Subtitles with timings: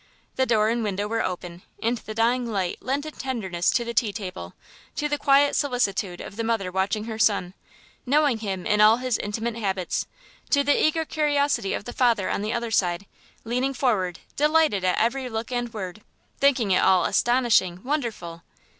[0.35, 3.93] The door and window were open, and the dying light lent a tenderness to the
[3.93, 4.55] tea table,
[4.95, 7.53] to the quiet solicitude of the mother watching her son,
[8.03, 10.07] knowing him in all his intimate habits;
[10.49, 13.05] to the eager curiosity of the father on the other side,
[13.43, 16.01] leaning forward delighted at every look and word,
[16.39, 18.41] thinking it all astonishing, wonderful.